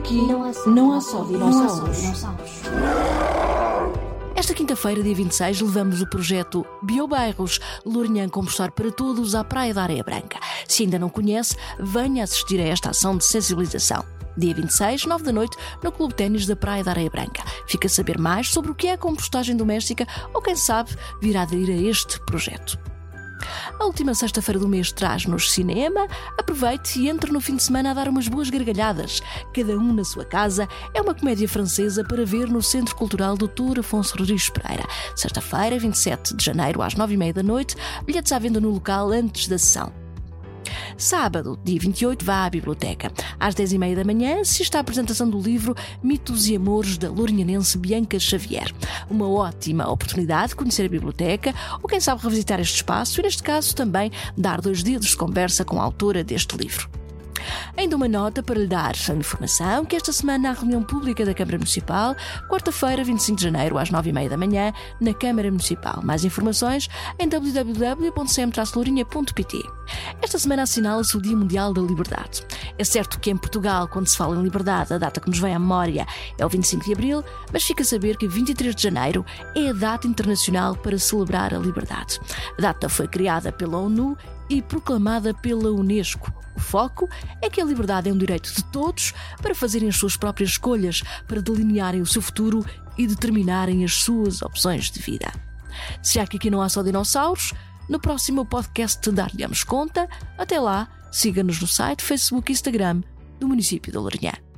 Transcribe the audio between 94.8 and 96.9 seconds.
de vida. Se já que aqui não há só